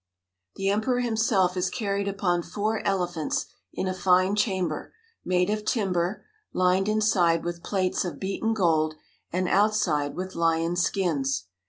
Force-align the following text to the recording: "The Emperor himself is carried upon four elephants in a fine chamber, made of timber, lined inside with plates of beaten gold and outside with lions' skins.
"The 0.55 0.69
Emperor 0.69 1.01
himself 1.01 1.55
is 1.55 1.69
carried 1.69 2.07
upon 2.07 2.41
four 2.41 2.79
elephants 2.87 3.45
in 3.71 3.87
a 3.87 3.93
fine 3.93 4.35
chamber, 4.35 4.95
made 5.23 5.51
of 5.51 5.63
timber, 5.63 6.25
lined 6.53 6.89
inside 6.89 7.43
with 7.43 7.61
plates 7.61 8.03
of 8.03 8.19
beaten 8.19 8.55
gold 8.55 8.95
and 9.31 9.47
outside 9.47 10.15
with 10.15 10.33
lions' 10.33 10.81
skins. 10.81 11.45